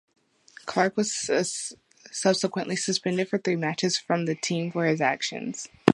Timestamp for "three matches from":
3.37-4.25